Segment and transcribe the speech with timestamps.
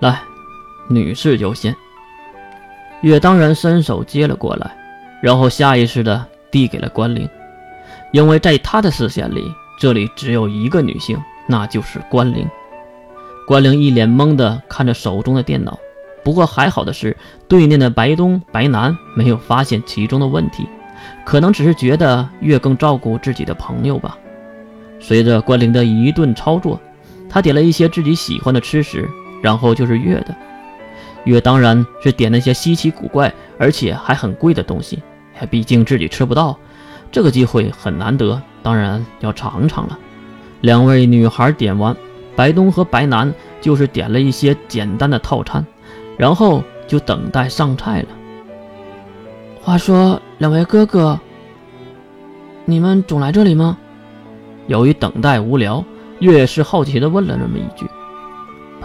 [0.00, 0.20] 来，
[0.88, 1.74] 女士优先。
[3.00, 4.76] 月当然伸手接了过来，
[5.22, 7.26] 然后下意识的递给了关灵，
[8.12, 12.46] 因为在他的视线里，这里只有一个女性，那就是关灵。
[13.46, 15.78] 关灵一脸懵的看着手中的电脑，
[16.22, 17.16] 不过还好的是，
[17.48, 20.68] 对面的白东、白南没有发现其中的问题，
[21.24, 24.18] 可能只是觉得月更照顾自己的朋友吧。
[25.00, 26.78] 随着关灵的一顿操作，
[27.30, 29.08] 他点了一些自己喜欢的吃食，
[29.42, 30.34] 然后就是月的。
[31.24, 35.02] 月当然是点那些稀奇古怪而且还很贵的东西，
[35.50, 36.56] 毕竟自己吃不到，
[37.10, 39.98] 这个机会很难得，当然要尝尝了。
[40.60, 41.96] 两位女孩点完，
[42.36, 45.66] 白东和白南就是点了一些简单的套餐，
[46.16, 48.08] 然后就等待上菜了。
[49.60, 51.18] 话说，两位哥哥，
[52.64, 53.76] 你们总来这里吗？
[54.68, 55.84] 由于等待无聊，
[56.20, 57.86] 月是好奇地问了那么一句。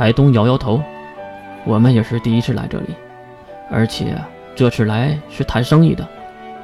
[0.01, 0.81] 白东摇摇头。
[1.63, 2.87] 我们也是第一次来这里，
[3.69, 4.19] 而且
[4.55, 6.07] 这次来是谈生意的。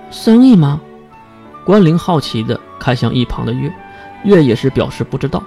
[0.10, 0.82] 生意吗？
[1.64, 3.72] 关灵好奇地看向一旁的月，
[4.24, 5.44] 月也是表示不知道。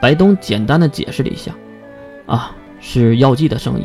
[0.00, 1.50] 白东简单的解释了一下
[2.26, 3.84] ：“啊，是药剂的生意。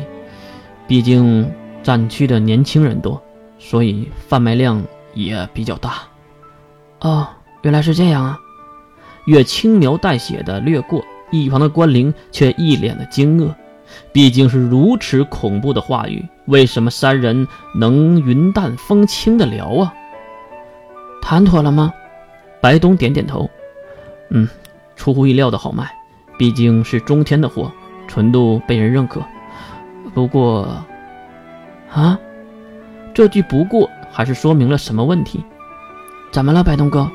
[0.86, 3.20] 毕竟战区的年轻人多，
[3.58, 4.80] 所以贩卖量
[5.12, 5.94] 也比较大。”
[7.02, 7.26] 哦，
[7.62, 8.38] 原来是这样啊！
[9.24, 11.04] 月轻描淡写的掠过，
[11.42, 13.52] 一旁的关灵却一脸的惊愕。
[14.12, 19.94] 毕竟是如此恐怖的话语，为什么三人能云淡风轻的聊啊？
[21.20, 21.92] 谈妥了吗？
[22.60, 23.48] 白东点点头。
[24.30, 24.48] 嗯，
[24.96, 25.90] 出乎意料的好卖，
[26.38, 27.70] 毕竟是中天的货，
[28.08, 29.22] 纯度被人认可。
[30.12, 30.66] 不过，
[31.92, 32.18] 啊，
[33.12, 35.44] 这句不过还是说明了什么问题？
[36.32, 37.08] 怎么了，白东哥？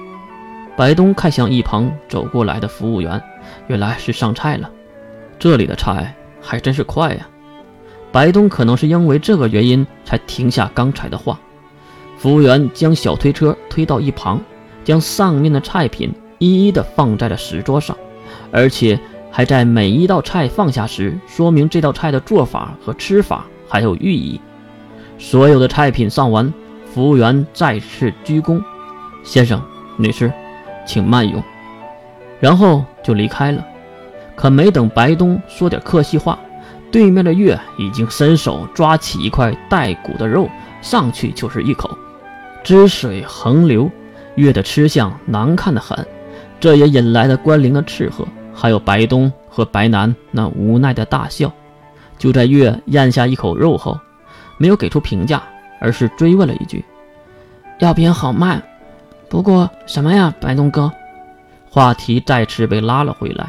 [0.79, 3.21] 白东看向一旁走过来的服务员，
[3.67, 4.71] 原来是上菜了。
[5.37, 6.15] 这里的菜。
[6.41, 7.27] 还真是快呀！
[8.13, 11.37] 白东可能是因为这个原因才停下刚才的话。
[12.17, 14.41] 服务员将小推车推到一旁，
[14.85, 17.93] 将上面的菜品一一的放在了石桌上，
[18.53, 18.97] 而且
[19.29, 24.39] 还在每一道菜放下时说明这道菜的做法和吃法还有寓意。
[25.17, 26.53] 所有的菜品上完，
[26.85, 28.63] 服务员再次鞠躬
[29.25, 29.61] ：“先生、
[29.97, 30.31] 女士，
[30.89, 31.43] 请慢用。”
[32.41, 33.63] 然后就离开了。
[34.35, 36.39] 可没等白东说点客气话，
[36.89, 40.49] 对面的月已经伸手抓起一块带骨的肉，
[40.81, 41.89] 上去就是一口，
[42.63, 43.91] 汁水横流，
[44.35, 46.07] 月的吃相难看的很，
[46.59, 51.51] 这也引来了关灵的斥喝，还有白东和白南那无奈的大笑。
[52.17, 53.99] 就在月咽下一口肉后，
[54.57, 55.43] 没有给出评价，
[55.81, 56.83] 而是追问了一句
[57.79, 58.61] ：“药品好卖，
[59.29, 60.91] 不过什么呀，白东哥？”
[61.69, 63.47] 话题再次被拉了回来。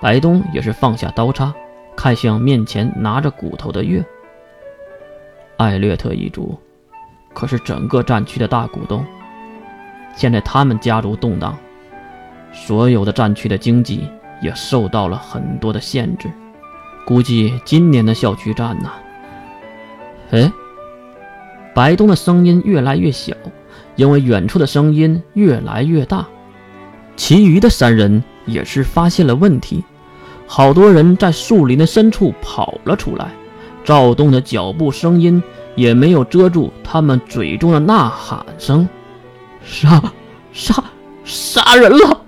[0.00, 1.52] 白东也是放下刀叉，
[1.96, 4.02] 看向面前拿着骨头的月。
[5.56, 6.58] 艾略特一族
[7.34, 9.04] 可是整个战区的大股东，
[10.16, 11.54] 现在他们家族动荡，
[12.52, 14.08] 所有的战区的经济
[14.40, 16.30] 也受到了很多的限制。
[17.04, 18.90] 估计今年的校区战呢？
[20.30, 20.50] 哎，
[21.74, 23.36] 白东的声音越来越小，
[24.00, 26.26] 因为远处的声音越来越大。
[27.16, 29.84] 其余的三人也是发现了问题。
[30.46, 33.30] 好多人在树林的深处跑了出来，
[33.84, 35.42] 躁动的脚步声音
[35.76, 38.88] 也没有遮住他们嘴中的呐喊声。
[39.62, 40.02] 杀
[40.50, 40.82] 杀
[41.22, 42.22] 杀人了！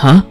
[0.00, 0.24] 啊！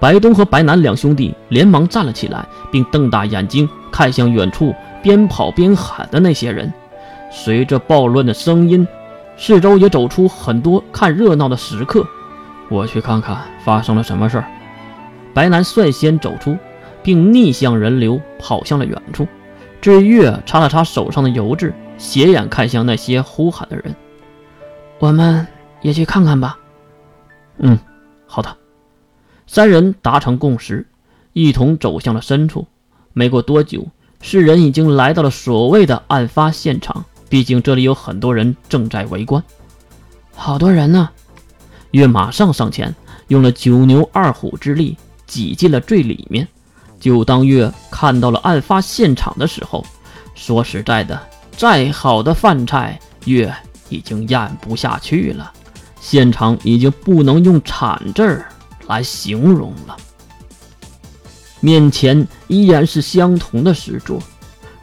[0.00, 6.72] 白东和白南两兄弟连忙站了起来，并瞪大眼睛看向远处边跑边喊的那些人。
[7.30, 8.88] 随着暴乱的声音，
[9.36, 12.06] 四周也走出很多看热闹的食客。
[12.68, 14.44] 我去看看发生了什么事儿。
[15.34, 16.56] 白南率先走出，
[17.02, 19.28] 并逆向人流跑向了远处。
[19.80, 23.94] 至于月擦了擦手上的油渍，斜眼看向那些呼喊的人
[24.98, 25.46] ：“我们
[25.82, 26.58] 也去看看吧。
[27.58, 27.78] ”“嗯，
[28.26, 28.56] 好的。”
[29.46, 30.88] 三人达成共识，
[31.34, 32.66] 一同走向了深处。
[33.12, 33.86] 没过多久，
[34.20, 37.04] 四人已经来到了所谓的案发现场。
[37.28, 39.42] 毕竟这里有很多人正在围观。
[40.34, 41.08] 好多人呢！
[41.90, 42.94] 月马上上前，
[43.28, 44.96] 用了九牛二虎之力。
[45.26, 46.46] 挤进了最里面。
[47.00, 49.84] 就当月看到了案发现场的时候，
[50.36, 51.20] 说实在的，
[51.56, 53.52] 再好的饭菜，月
[53.88, 55.52] 已经咽不下去了。
[56.00, 58.48] 现场已经不能用惨字儿
[58.86, 59.96] 来形容了。
[61.58, 64.22] 面前依然是相同的石桌，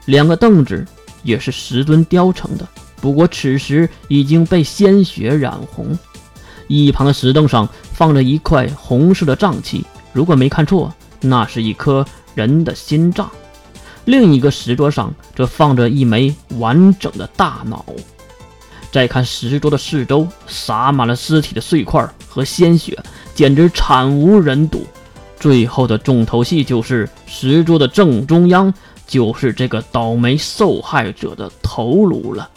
[0.04, 0.86] 两个凳子
[1.24, 2.68] 也是石墩雕成的，
[3.00, 5.98] 不过此时已经被鲜血染红。
[6.68, 9.84] 一旁的石凳上放着一块红色的脏器。
[10.12, 13.28] 如果没看错，那是一颗人的心脏。
[14.04, 17.84] 另一个石桌上则放着一枚完整的大脑。
[18.92, 22.96] 再看石桌的四周，洒满了尸体的碎块和鲜血，
[23.34, 24.86] 简直惨无人睹。
[25.40, 28.72] 最后的重头戏就是石桌的正中央，
[29.06, 32.50] 就是这个倒霉受害者的头颅了。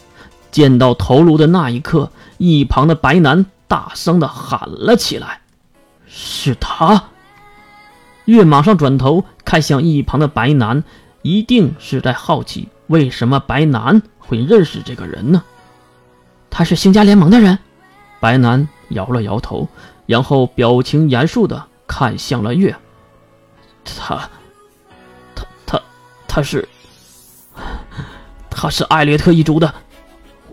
[0.50, 5.40] 见到头颅的那一刻，一旁的白男大声的喊了起来
[6.06, 7.04] ：“是他！”
[8.26, 10.84] 月马上转头看向一旁的白男。
[11.22, 15.42] 一定是在好奇为什么白南会认识这个人呢？
[16.48, 17.58] 他是星家联盟的人。
[18.20, 19.68] 白南摇了摇头，
[20.06, 22.74] 然后表情严肃的看向了月。
[23.84, 24.30] 他，
[26.28, 26.68] 他，是，
[28.48, 29.74] 他是艾略特一族的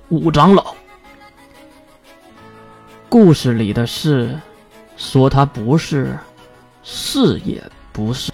[0.09, 0.73] 五长老。
[3.07, 4.39] 故事里的事，
[4.97, 6.17] 说他不是，
[6.81, 7.61] 是也
[7.91, 8.31] 不是。